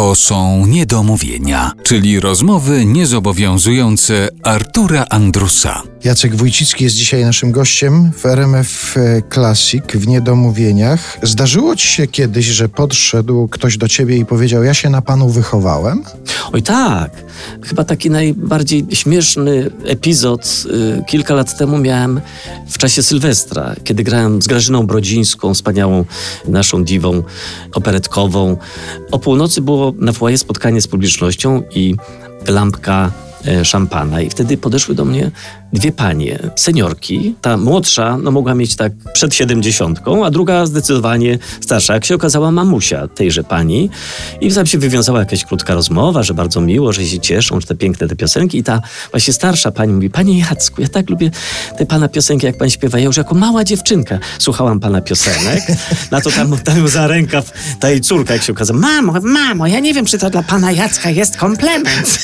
[0.00, 5.82] To są niedomówienia, czyli rozmowy niezobowiązujące Artura Andrusa.
[6.04, 8.94] Jacek Wójcicki jest dzisiaj naszym gościem w RMF
[9.34, 11.18] Classic w Niedomówieniach.
[11.22, 15.28] Zdarzyło ci się kiedyś, że podszedł ktoś do ciebie i powiedział: Ja się na panu
[15.28, 16.04] wychowałem?
[16.52, 17.24] Oj tak.
[17.62, 20.64] Chyba taki najbardziej śmieszny epizod
[21.00, 22.20] y, kilka lat temu miałem
[22.68, 26.04] w czasie Sylwestra, kiedy grałem z Grażyną Brodzińską, wspaniałą
[26.48, 27.22] naszą diwą
[27.74, 28.56] operetkową.
[29.10, 31.94] O północy było na foyer spotkanie z publicznością i
[32.48, 33.12] lampka
[33.46, 34.20] e, szampana.
[34.20, 35.30] I wtedy podeszły do mnie
[35.72, 37.34] dwie panie, seniorki.
[37.40, 41.94] Ta młodsza no, mogła mieć tak przed siedemdziesiątką, a druga zdecydowanie starsza.
[41.94, 43.90] Jak się okazała mamusia tejże pani
[44.40, 47.74] i tam się wywiązała jakaś krótka rozmowa, że bardzo miło, że się cieszą, że te
[47.74, 51.30] piękne te piosenki i ta właśnie starsza pani mówi, panie Jacku, ja tak lubię
[51.78, 52.98] te pana piosenki, jak pan śpiewa.
[52.98, 55.62] Ja już jako mała dziewczynka słuchałam pana piosenek.
[56.10, 59.80] Na to tam, tam za rękaw ta jej córka, jak się okazała, mamo, mamo, ja
[59.80, 62.18] nie wiem, czy to dla pana Jacka jest komplement.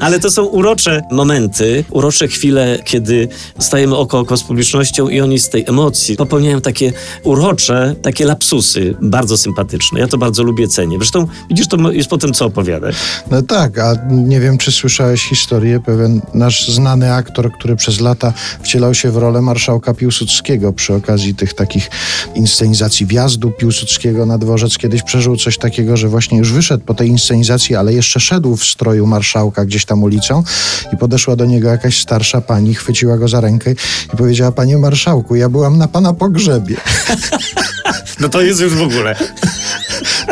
[0.00, 5.38] Ale to są urocze momenty, urocze chwile, kiedy stajemy oko oko z publicznością i oni
[5.38, 6.92] z tej emocji popełniają takie
[7.24, 10.00] urocze, takie lapsusy, bardzo sympatyczne.
[10.00, 10.96] Ja to bardzo lubię, cenię.
[10.98, 12.96] Zresztą widzisz, to jest potem co opowiadać.
[13.30, 18.32] No tak, a nie wiem, czy słyszałeś historię, pewien nasz znany aktor, który przez lata
[18.62, 21.90] wcielał się w rolę marszałka Piłsudskiego przy okazji tych takich
[22.34, 27.08] inscenizacji wjazdu Piłsudskiego na dworzec, kiedyś przeżył coś takiego, że właśnie już wyszedł po tej
[27.08, 30.42] inscenizacji, ale jeszcze szedł w stroju marszałka gdzieś tam ulicą
[30.92, 33.72] i podeszła do niego jakaś starsza pani, chwyciła go za rękę
[34.14, 36.76] i powiedziała, panie marszałku, ja byłam na pana pogrzebie.
[38.20, 39.16] No to jest już w ogóle.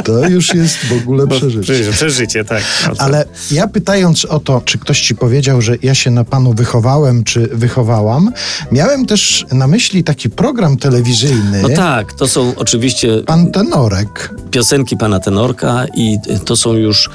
[0.05, 1.93] To już jest w ogóle przeżycie.
[1.93, 2.63] Przeżycie, tak.
[2.99, 7.25] Ale ja pytając o to, czy ktoś ci powiedział, że ja się na panu wychowałem,
[7.25, 8.33] czy wychowałam,
[8.73, 11.63] miałem też na myśli taki program telewizyjny.
[11.63, 13.23] No tak, to są oczywiście...
[13.27, 14.35] Pan Tenorek.
[14.51, 17.11] Piosenki pana Tenorka i to są już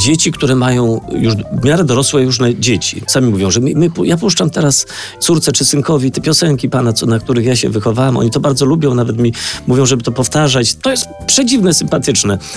[0.00, 3.02] dzieci, które mają już w miarę dorosłe już dzieci.
[3.06, 4.86] Sami mówią, że my, my, ja puszczam teraz
[5.20, 8.16] córce czy synkowi te piosenki pana, co, na których ja się wychowałem.
[8.16, 9.32] Oni to bardzo lubią, nawet mi
[9.66, 10.74] mówią, żeby to powtarzać.
[10.74, 12.05] To jest przedziwne, sympatyczne.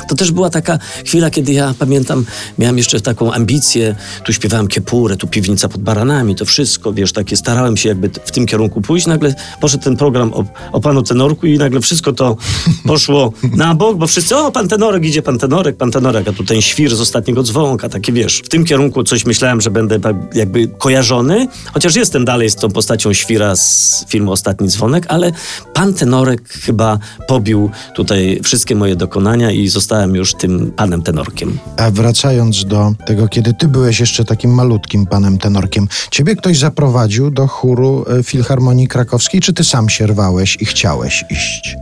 [0.10, 2.26] To też była taka chwila, kiedy ja pamiętam,
[2.58, 3.96] miałem jeszcze taką ambicję,
[4.26, 8.32] tu śpiewałem Kiepurę, tu Piwnica pod Baranami, to wszystko, wiesz, takie starałem się jakby w
[8.32, 9.08] tym kierunku pójść.
[9.08, 12.38] Nagle poszedł ten program o, o panu tenorku i nagle wszystko to
[12.88, 16.44] poszło na bok, bo wszyscy, o, pan tenorek, idzie pan tenorek, pan tenorek, a tu
[16.44, 20.00] ten świr z ostatniego dzwonka, takie wiesz, w tym kierunku coś myślałem, że będę
[20.34, 25.32] jakby kojarzony, chociaż jestem dalej z tą postacią świra z filmu Ostatni Dzwonek, ale
[25.74, 31.60] pan tenorek chyba pobił tutaj wszystkie moje dokonania i zostałem już tym panem tenorkiem.
[31.78, 37.32] A wracając do tego, kiedy ty byłeś jeszcze takim malutkim panem tenorkiem, ciebie ktoś zaprowadził
[37.32, 41.76] do chóru e, Filharmonii Krakowskiej, czy ty sam się rwałeś i chciałeś iść?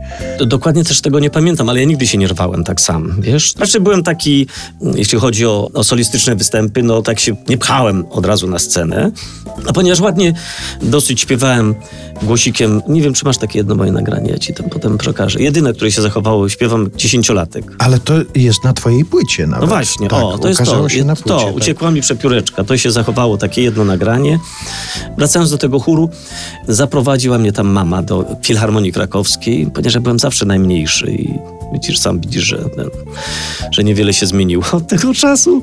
[0.46, 3.52] Dokładnie też tego nie pamiętam, ale ja nigdy się nie rwałem tak sam, wiesz?
[3.52, 4.46] Znaczy byłem taki,
[4.94, 9.10] jeśli chodzi o, o solistyczne występy, no tak się nie pchałem od razu na scenę,
[9.66, 10.32] a ponieważ ładnie
[10.82, 11.74] dosyć śpiewałem
[12.22, 15.40] głosikiem, nie wiem, czy masz takie jedno moje nagranie, ja ci to potem przekażę.
[15.40, 16.90] Jedyne, które się zachowało, śpiewam
[17.78, 19.62] Ale to jest na twojej płycie nawet.
[19.62, 20.88] No właśnie, tak, o, to jest to.
[20.88, 21.56] Się na płycie, to, tak.
[21.56, 24.38] uciekła mi przepióreczka, to się zachowało, takie jedno nagranie.
[25.18, 26.10] Wracając do tego chóru,
[26.68, 31.38] zaprowadziła mnie tam mama do Filharmonii Krakowskiej, ponieważ ja byłem zawsze najmniejszy i
[31.72, 32.58] widzisz, sam widzisz, że,
[33.70, 35.62] że niewiele się zmieniło od tego czasu.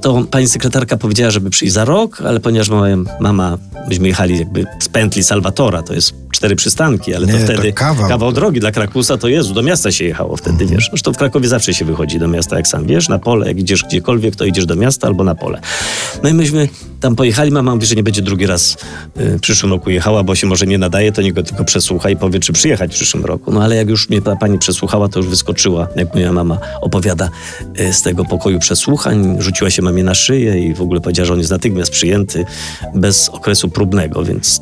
[0.00, 3.58] To pani sekretarka powiedziała, żeby przyjść za rok, ale ponieważ moja mama,
[3.88, 7.72] myśmy jechali jakby z pętli Salwatora, to jest cztery przystanki, ale Nie, to to wtedy
[7.72, 8.08] kawał.
[8.08, 10.70] kawał drogi dla Krakusa to Jezu, do miasta się jechało wtedy, Mhm.
[10.70, 10.88] wiesz.
[10.90, 13.84] Zresztą w Krakowie zawsze się wychodzi do miasta, jak sam wiesz, na pole, jak idziesz
[13.84, 15.60] gdziekolwiek, to idziesz do miasta albo na pole.
[16.22, 16.68] No i myśmy
[17.00, 18.76] tam pojechali, mama mówi, że nie będzie drugi raz
[19.20, 22.10] y, w przyszłym roku jechała, bo się może nie nadaje, to niech go tylko przesłucha
[22.10, 23.52] i powie, czy przyjechać w przyszłym roku.
[23.52, 27.30] No ale jak już mnie ta pani przesłuchała, to już wyskoczyła, jak moja mama opowiada
[27.80, 31.32] y, z tego pokoju przesłuchań, rzuciła się mamie na szyję i w ogóle powiedziała, że
[31.32, 32.44] on jest natychmiast przyjęty
[32.94, 34.60] bez okresu próbnego, więc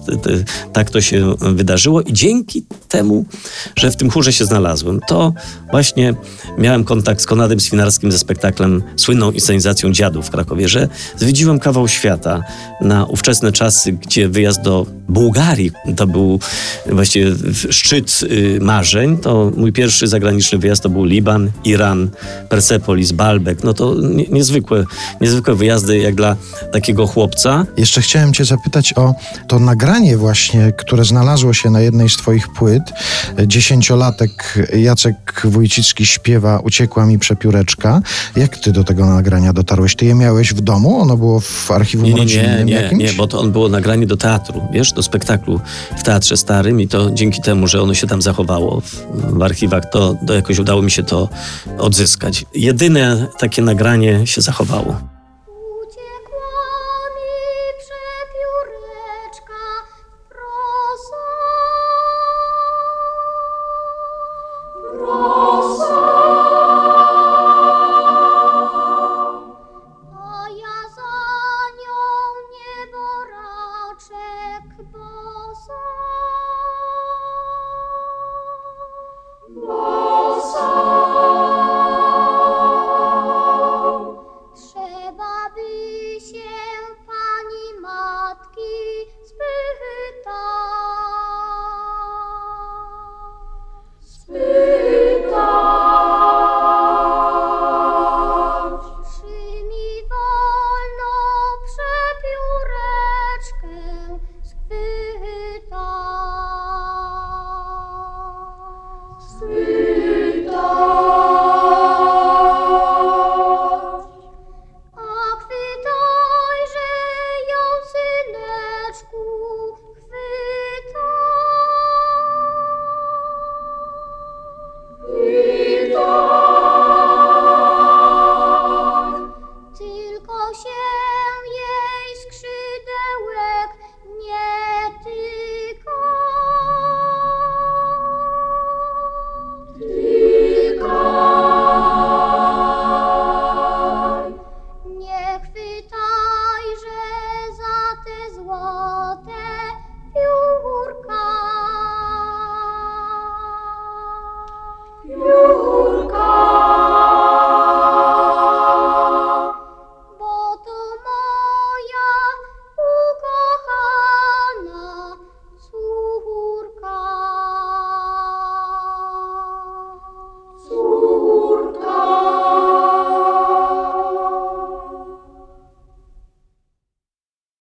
[0.73, 3.25] tak to się wydarzyło i dzięki temu,
[3.77, 5.33] że w tym chórze się znalazłem, to
[5.71, 6.15] właśnie
[6.59, 11.89] miałem kontakt z Konradem Swinarskim ze spektaklem, słynną inscenizacją Dziadów w Krakowie, że zwiedziłem kawał
[11.89, 12.34] świata
[12.81, 16.39] na ówczesne czasy, gdzie wyjazd do Bułgarii to był
[16.87, 17.33] właściwie
[17.71, 19.19] szczyt y, marzeń.
[19.19, 22.11] To mój pierwszy zagraniczny wyjazd to był Liban, Iran,
[22.49, 23.65] Persepolis, Baalbek.
[23.65, 24.85] No to nie, niezwykłe,
[25.21, 26.37] niezwykłe wyjazdy jak dla
[26.73, 27.67] takiego chłopca.
[27.77, 29.15] Jeszcze chciałem cię zapytać o
[29.49, 32.83] to nagranie właśnie, które znalazło się na jednej z twoich płyt.
[33.47, 34.31] Dziesięciolatek
[34.77, 38.03] Jacek Wójcicki śpiewa Uciekła mi przepióreczka.
[38.37, 39.97] Jak ty do tego nagrania dotarłeś?
[39.97, 41.01] Ty je miałeś w domu?
[41.01, 43.03] Ono było w archiwum Nie, nie, nie, nie, jakimś?
[43.03, 44.93] nie, bo to on było nagranie do teatru, wiesz?
[44.95, 45.61] Do spektaklu
[45.97, 49.07] w Teatrze Starym i to dzięki temu, że ono się tam zachowało w,
[49.39, 51.29] w archiwach, to, to jakoś udało mi się to
[51.79, 52.45] odzyskać.
[52.55, 55.14] Jedyne takie nagranie się zachowało.
[85.15, 85.49] Trzeba
[86.21, 86.51] się
[87.07, 88.94] pani matki.